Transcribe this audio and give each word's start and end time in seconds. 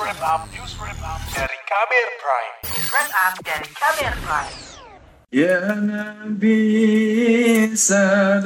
wrap 0.00 0.20
up, 0.22 0.42
news 0.50 0.74
wrap 0.80 0.98
up 1.06 1.20
dari 1.30 1.58
Kamer 1.70 2.08
Prime. 2.18 2.54
News 2.66 2.88
wrap 2.90 3.10
up 3.14 3.34
dari 3.46 3.68
Kamer 3.70 4.14
Prime. 4.26 4.54
Ya 5.34 5.74
Nabi 5.74 6.62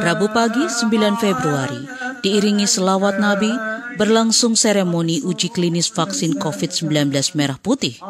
Rabu 0.00 0.26
pagi 0.32 0.64
9 0.64 1.20
Februari, 1.20 1.84
diiringi 2.24 2.64
selawat 2.64 3.20
Nabi, 3.20 3.52
berlangsung 4.00 4.56
seremoni 4.56 5.20
uji 5.20 5.52
klinis 5.52 5.92
vaksin 5.92 6.40
COVID-19 6.40 7.12
merah 7.36 7.60
putih. 7.60 8.00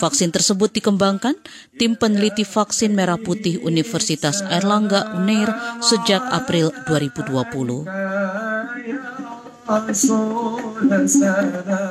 Vaksin 0.00 0.32
tersebut 0.32 0.72
dikembangkan 0.72 1.36
tim 1.76 2.00
peneliti 2.00 2.48
vaksin 2.48 2.96
merah 2.96 3.20
putih 3.20 3.60
Universitas 3.60 4.40
Airlangga 4.40 5.12
Unair 5.20 5.52
sejak 5.84 6.24
April 6.32 6.72
2020. 6.88 8.43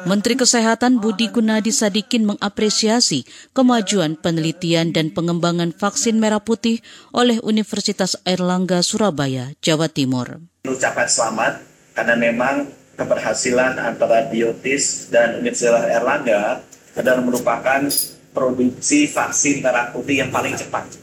Menteri 0.05 0.38
Kesehatan 0.38 1.02
Budi 1.02 1.34
Gunadi 1.34 1.73
Sadikin 1.73 2.30
mengapresiasi 2.30 3.26
kemajuan 3.58 4.13
penelitian 4.13 4.94
dan 4.94 5.09
pengembangan 5.09 5.73
vaksin 5.73 6.22
merah 6.22 6.38
putih 6.38 6.86
oleh 7.18 7.41
Universitas 7.41 8.13
Airlangga 8.30 8.86
Surabaya, 8.86 9.58
Jawa 9.66 9.90
Timur. 9.90 10.38
Ucapan 10.70 11.09
selamat 11.09 11.54
karena 11.98 12.13
memang 12.13 12.70
keberhasilan 12.94 13.82
antara 13.82 14.30
Biotis 14.30 15.10
dan 15.10 15.41
Universitas 15.41 15.90
Airlangga 15.90 16.62
adalah 16.94 17.26
merupakan 17.26 17.82
produksi 18.38 19.10
vaksin 19.10 19.66
merah 19.66 19.90
putih 19.90 20.21
yang 20.21 20.30
paling 20.30 20.54
cepat. 20.54 21.02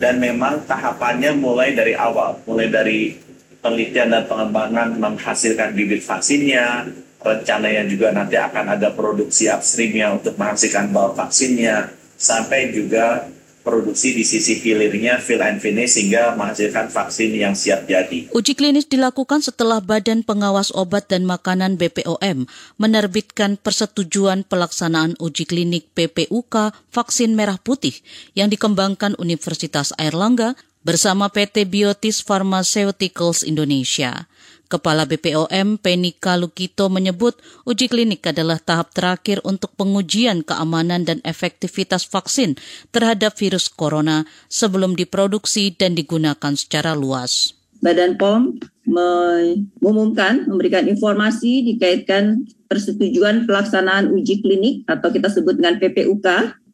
Dan 0.00 0.16
memang 0.16 0.64
tahapannya 0.64 1.36
mulai 1.36 1.76
dari 1.76 1.92
awal, 1.92 2.40
mulai 2.48 2.68
dari 2.72 3.25
penelitian 3.66 4.14
dan 4.14 4.24
pengembangan 4.30 4.94
menghasilkan 4.94 5.74
bibit 5.74 6.06
vaksinnya, 6.06 6.86
rencananya 7.18 7.82
juga 7.90 8.14
nanti 8.14 8.38
akan 8.38 8.78
ada 8.78 8.94
produksi 8.94 9.50
upstreamnya 9.50 10.14
untuk 10.14 10.38
menghasilkan 10.38 10.94
bahan 10.94 11.18
vaksinnya, 11.18 11.90
sampai 12.14 12.70
juga 12.70 13.26
produksi 13.66 14.14
di 14.14 14.22
sisi 14.22 14.62
hilirnya 14.62 15.18
fill 15.18 15.42
and 15.42 15.58
finish 15.58 15.98
sehingga 15.98 16.38
menghasilkan 16.38 16.86
vaksin 16.86 17.34
yang 17.34 17.58
siap 17.58 17.90
jadi. 17.90 18.30
Uji 18.30 18.54
klinis 18.54 18.86
dilakukan 18.86 19.42
setelah 19.42 19.82
Badan 19.82 20.22
Pengawas 20.22 20.70
Obat 20.70 21.10
dan 21.10 21.26
Makanan 21.26 21.74
BPOM 21.74 22.46
menerbitkan 22.78 23.58
persetujuan 23.58 24.46
pelaksanaan 24.46 25.18
uji 25.18 25.50
klinik 25.50 25.90
PPUK 25.98 26.70
vaksin 26.94 27.34
merah 27.34 27.58
putih 27.58 27.98
yang 28.38 28.46
dikembangkan 28.46 29.18
Universitas 29.18 29.90
Airlangga 29.98 30.54
bersama 30.86 31.26
PT 31.26 31.66
Biotis 31.66 32.22
Pharmaceuticals 32.22 33.42
Indonesia. 33.42 34.30
Kepala 34.70 35.02
BPOM 35.02 35.82
Penika 35.82 36.38
Lukito 36.38 36.86
menyebut 36.86 37.34
uji 37.66 37.90
klinik 37.90 38.22
adalah 38.22 38.62
tahap 38.62 38.94
terakhir 38.94 39.42
untuk 39.42 39.74
pengujian 39.74 40.46
keamanan 40.46 41.02
dan 41.02 41.18
efektivitas 41.26 42.06
vaksin 42.06 42.54
terhadap 42.94 43.34
virus 43.34 43.66
corona 43.66 44.30
sebelum 44.46 44.94
diproduksi 44.94 45.74
dan 45.74 45.98
digunakan 45.98 46.54
secara 46.54 46.94
luas. 46.94 47.58
Badan 47.82 48.14
POM 48.14 48.58
mengumumkan, 48.86 50.46
memberikan 50.46 50.86
informasi 50.86 51.66
dikaitkan 51.66 52.46
persetujuan 52.70 53.46
pelaksanaan 53.46 54.14
uji 54.14 54.38
klinik 54.42 54.86
atau 54.86 55.10
kita 55.10 55.30
sebut 55.30 55.58
dengan 55.58 55.78
PPUK, 55.82 56.26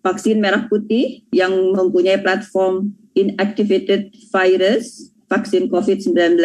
vaksin 0.04 0.40
merah 0.40 0.68
putih 0.68 1.24
yang 1.32 1.52
mempunyai 1.76 2.20
platform 2.20 3.01
inactivated 3.12 4.12
virus 4.32 5.12
vaksin 5.28 5.72
COVID-19 5.72 6.36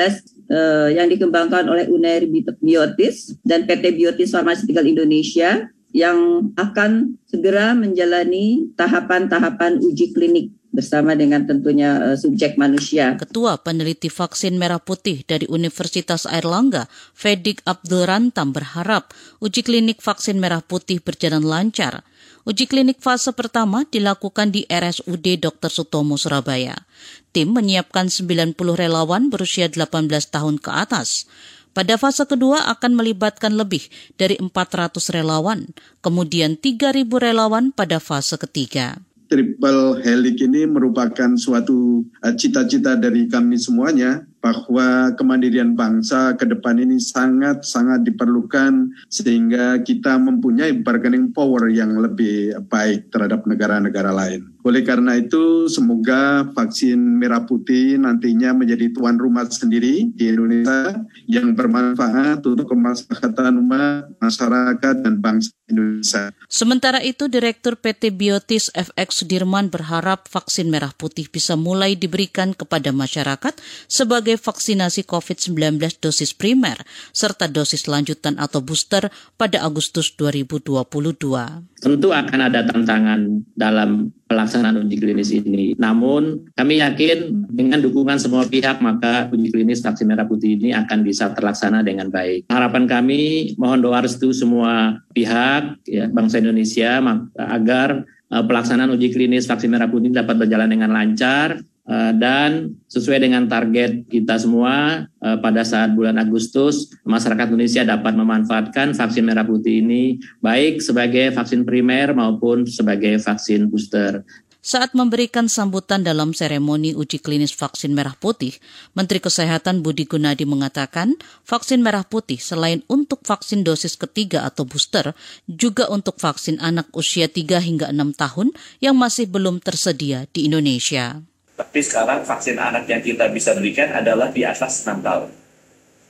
uh, 0.48 0.88
yang 0.92 1.12
dikembangkan 1.12 1.68
oleh 1.68 1.92
Unair 1.92 2.24
Biotis 2.64 3.36
dan 3.44 3.68
PT 3.68 4.00
Biotis 4.00 4.32
Pharmaceutical 4.32 4.88
Indonesia 4.88 5.68
yang 5.96 6.52
akan 6.56 7.20
segera 7.28 7.76
menjalani 7.76 8.72
tahapan-tahapan 8.76 9.80
uji 9.84 10.16
klinik 10.16 10.48
bersama 10.78 11.16
dengan 11.18 11.48
tentunya 11.48 12.14
uh, 12.14 12.18
subjek 12.20 12.60
manusia. 12.60 13.18
Ketua 13.18 13.58
Peneliti 13.58 14.12
Vaksin 14.12 14.60
Merah 14.60 14.84
Putih 14.84 15.26
dari 15.26 15.48
Universitas 15.50 16.30
Airlangga, 16.30 16.86
Fedik 17.18 17.64
Abdul 17.66 18.06
Rantam 18.06 18.54
berharap 18.54 19.10
uji 19.42 19.64
klinik 19.64 20.04
vaksin 20.04 20.38
merah 20.38 20.62
putih 20.62 21.02
berjalan 21.02 21.42
lancar. 21.42 22.06
Uji 22.48 22.64
klinik 22.64 23.04
fase 23.04 23.36
pertama 23.36 23.84
dilakukan 23.92 24.56
di 24.56 24.64
RSUD 24.72 25.44
Dr. 25.44 25.68
Sutomo 25.68 26.16
Surabaya. 26.16 26.88
Tim 27.36 27.52
menyiapkan 27.52 28.08
90 28.08 28.56
relawan 28.56 29.28
berusia 29.28 29.68
18 29.68 30.08
tahun 30.32 30.56
ke 30.56 30.72
atas. 30.72 31.28
Pada 31.76 32.00
fase 32.00 32.24
kedua 32.24 32.72
akan 32.72 32.96
melibatkan 32.96 33.52
lebih 33.52 33.92
dari 34.16 34.40
400 34.40 34.96
relawan, 35.12 35.68
kemudian 36.00 36.56
3.000 36.56 37.04
relawan 37.20 37.76
pada 37.76 38.00
fase 38.00 38.40
ketiga 38.40 38.96
triple 39.28 40.00
helix 40.02 40.40
ini 40.40 40.64
merupakan 40.66 41.36
suatu 41.36 42.02
eh, 42.24 42.34
cita-cita 42.34 42.96
dari 42.96 43.28
kami 43.28 43.60
semuanya 43.60 44.24
bahwa 44.48 45.12
kemandirian 45.20 45.76
bangsa 45.76 46.40
ke 46.40 46.48
depan 46.48 46.80
ini 46.80 47.04
sangat-sangat 47.04 48.08
diperlukan 48.08 48.96
sehingga 49.12 49.84
kita 49.84 50.16
mempunyai 50.16 50.72
bargaining 50.80 51.36
power 51.36 51.68
yang 51.68 52.00
lebih 52.00 52.56
baik 52.72 53.12
terhadap 53.12 53.44
negara-negara 53.44 54.16
lain. 54.16 54.48
Oleh 54.68 54.84
karena 54.84 55.16
itu, 55.16 55.72
semoga 55.72 56.44
vaksin 56.52 57.00
merah 57.00 57.48
putih 57.48 57.96
nantinya 57.96 58.52
menjadi 58.52 58.92
tuan 58.92 59.16
rumah 59.16 59.48
sendiri 59.48 60.12
di 60.12 60.28
Indonesia 60.28 61.08
yang 61.24 61.56
bermanfaat 61.56 62.44
untuk 62.44 62.68
kemaslahatan 62.76 63.64
umat, 63.64 64.12
masyarakat, 64.20 64.96
dan 65.08 65.24
bangsa 65.24 65.56
Indonesia. 65.72 66.36
Sementara 66.52 67.00
itu, 67.00 67.32
Direktur 67.32 67.80
PT 67.80 68.12
Biotis 68.12 68.68
FX 68.76 69.24
Sudirman 69.24 69.72
berharap 69.72 70.28
vaksin 70.28 70.68
merah 70.68 70.92
putih 70.92 71.32
bisa 71.32 71.56
mulai 71.56 71.96
diberikan 71.96 72.52
kepada 72.52 72.92
masyarakat 72.92 73.56
sebagai 73.88 74.36
vaksinasi 74.38 75.04
COVID-19 75.04 76.00
dosis 76.00 76.32
primer 76.32 76.80
serta 77.12 77.50
dosis 77.52 77.90
lanjutan 77.90 78.38
atau 78.38 78.64
booster 78.64 79.10
pada 79.36 79.66
Agustus 79.66 80.14
2022. 80.16 81.78
Tentu 81.78 82.10
akan 82.10 82.40
ada 82.42 82.66
tantangan 82.66 83.46
dalam 83.54 84.10
pelaksanaan 84.28 84.82
uji 84.82 84.98
klinis 84.98 85.30
ini. 85.30 85.74
Namun 85.78 86.52
kami 86.58 86.84
yakin 86.84 87.48
dengan 87.50 87.80
dukungan 87.82 88.18
semua 88.18 88.46
pihak 88.46 88.82
maka 88.84 89.30
uji 89.30 89.54
klinis 89.54 89.82
vaksin 89.82 90.10
merah 90.10 90.26
putih 90.26 90.58
ini 90.60 90.74
akan 90.74 91.06
bisa 91.06 91.32
terlaksana 91.32 91.82
dengan 91.82 92.12
baik. 92.12 92.50
Harapan 92.50 92.86
kami 92.86 93.54
mohon 93.62 93.82
doa 93.82 94.04
restu 94.04 94.34
semua 94.36 95.02
pihak 95.14 95.82
ya, 95.86 96.10
bangsa 96.12 96.42
Indonesia 96.42 97.00
agar 97.38 98.04
uh, 98.34 98.44
pelaksanaan 98.44 98.92
uji 98.94 99.14
klinis 99.14 99.48
vaksin 99.48 99.72
merah 99.72 99.88
putih 99.88 100.12
dapat 100.12 100.36
berjalan 100.36 100.70
dengan 100.70 100.92
lancar 100.92 101.62
Eh, 101.62 101.77
dan 101.88 102.76
sesuai 102.92 103.24
dengan 103.24 103.48
target 103.48 104.12
kita 104.12 104.36
semua 104.36 105.08
eh, 105.24 105.38
pada 105.40 105.64
saat 105.64 105.96
bulan 105.96 106.20
Agustus 106.20 106.92
masyarakat 107.08 107.48
Indonesia 107.48 107.88
dapat 107.88 108.12
memanfaatkan 108.12 108.92
vaksin 108.92 109.24
merah 109.24 109.48
putih 109.48 109.80
ini 109.80 110.20
baik 110.44 110.84
sebagai 110.84 111.32
vaksin 111.32 111.64
primer 111.64 112.12
maupun 112.12 112.68
sebagai 112.68 113.16
vaksin 113.24 113.72
booster. 113.72 114.28
Saat 114.68 115.00
memberikan 115.00 115.48
sambutan 115.48 116.04
dalam 116.04 116.36
seremoni 116.36 116.92
uji 116.92 117.24
klinis 117.24 117.56
vaksin 117.56 117.96
merah 117.96 118.20
putih, 118.20 118.52
Menteri 118.92 119.24
Kesehatan 119.24 119.80
Budi 119.80 120.04
Gunadi 120.04 120.44
mengatakan 120.44 121.16
vaksin 121.48 121.80
merah 121.80 122.04
putih 122.04 122.36
selain 122.36 122.84
untuk 122.92 123.24
vaksin 123.24 123.64
dosis 123.64 123.96
ketiga 123.96 124.44
atau 124.44 124.68
booster, 124.68 125.16
juga 125.48 125.88
untuk 125.88 126.20
vaksin 126.20 126.60
anak 126.60 126.92
usia 126.92 127.32
3 127.32 127.64
hingga 127.64 127.96
6 127.96 128.20
tahun 128.20 128.48
yang 128.84 129.00
masih 129.00 129.32
belum 129.32 129.64
tersedia 129.64 130.28
di 130.36 130.52
Indonesia. 130.52 131.24
Tapi 131.58 131.80
sekarang 131.82 132.22
vaksin 132.22 132.62
anak 132.62 132.86
yang 132.86 133.02
kita 133.02 133.34
bisa 133.34 133.58
berikan 133.58 133.90
adalah 133.90 134.30
di 134.30 134.46
atas 134.46 134.86
6 134.86 135.02
tahun. 135.02 135.34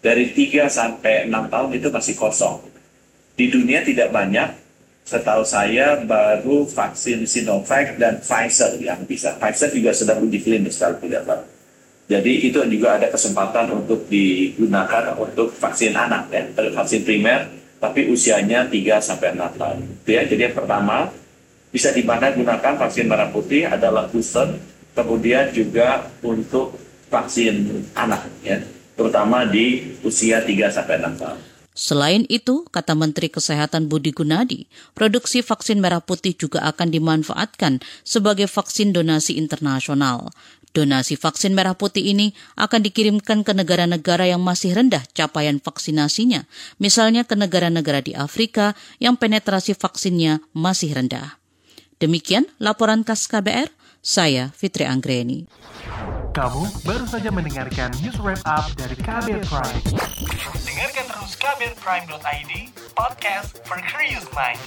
Dari 0.03 0.35
3 0.35 0.68
sampai 0.68 1.31
6 1.31 1.47
tahun 1.47 1.69
itu 1.72 1.88
masih 1.88 2.16
kosong. 2.19 2.68
Di 3.40 3.47
dunia 3.47 3.80
tidak 3.80 4.12
banyak, 4.12 4.52
setahu 5.07 5.48
saya 5.48 6.04
baru 6.04 6.68
vaksin 6.68 7.24
Sinovac 7.24 7.95
dan 7.95 8.19
Pfizer 8.19 8.75
yang 8.83 9.07
bisa. 9.07 9.39
Pfizer 9.39 9.72
juga 9.72 9.95
sedang 9.95 10.19
uji 10.27 10.44
klinis 10.44 10.75
kalau 10.75 11.00
tidak 11.00 11.24
salah. 11.24 11.48
Jadi 12.07 12.48
itu 12.51 12.60
juga 12.68 13.00
ada 13.00 13.07
kesempatan 13.07 13.72
untuk 13.72 14.07
digunakan 14.07 15.16
untuk 15.16 15.51
vaksin 15.56 15.92
anak 15.95 16.31
ya, 16.31 16.44
vaksin 16.75 17.04
primer, 17.04 17.51
tapi 17.80 18.12
usianya 18.12 18.68
3 18.68 19.00
sampai 19.00 19.31
6 19.31 19.60
tahun. 19.60 19.80
Ya, 20.07 20.27
jadi 20.27 20.51
yang 20.51 20.56
pertama 20.60 21.12
bisa 21.72 21.92
di 21.95 22.04
mana 22.04 22.31
gunakan 22.36 22.80
vaksin 22.80 23.07
merah 23.07 23.31
putih 23.31 23.68
adalah 23.68 24.07
booster 24.12 24.56
kemudian 24.98 25.54
juga 25.54 26.10
untuk 26.26 26.74
vaksin 27.14 27.86
anak 27.94 28.26
ya 28.42 28.58
terutama 28.98 29.46
di 29.46 29.94
usia 30.02 30.42
3 30.42 30.74
sampai 30.74 30.98
6 30.98 31.22
tahun. 31.22 31.40
Selain 31.78 32.26
itu, 32.26 32.66
kata 32.74 32.98
Menteri 32.98 33.30
Kesehatan 33.30 33.86
Budi 33.86 34.10
Gunadi, 34.10 34.66
produksi 34.98 35.46
vaksin 35.46 35.78
merah 35.78 36.02
putih 36.02 36.34
juga 36.34 36.66
akan 36.66 36.90
dimanfaatkan 36.90 37.86
sebagai 38.02 38.50
vaksin 38.50 38.98
donasi 38.98 39.38
internasional. 39.38 40.34
Donasi 40.74 41.22
vaksin 41.22 41.54
merah 41.54 41.78
putih 41.78 42.02
ini 42.02 42.34
akan 42.58 42.82
dikirimkan 42.82 43.46
ke 43.46 43.54
negara-negara 43.54 44.26
yang 44.26 44.42
masih 44.42 44.74
rendah 44.74 45.06
capaian 45.14 45.62
vaksinasinya, 45.62 46.50
misalnya 46.82 47.30
ke 47.30 47.38
negara-negara 47.38 48.02
di 48.02 48.18
Afrika 48.18 48.74
yang 48.98 49.14
penetrasi 49.14 49.78
vaksinnya 49.78 50.42
masih 50.58 50.98
rendah. 50.98 51.38
Demikian 52.02 52.50
laporan 52.58 53.06
khas 53.06 53.30
KBR, 53.30 53.70
saya 54.07 54.56
Fitri 54.56 54.88
Anggreni. 54.88 55.51
Kamu 56.31 56.63
baru 56.88 57.04
saja 57.04 57.27
mendengarkan 57.27 57.92
news 58.00 58.15
wrap 58.24 58.39
up 58.48 58.71
dari 58.80 58.95
Kabel 58.95 59.44
Prime. 59.44 59.83
Dengarkan 60.63 61.06
terus 61.12 61.36
kabelprime.id, 61.36 62.71
podcast 62.95 63.59
for 63.68 63.75
curious 63.83 64.24
mind. 64.31 64.63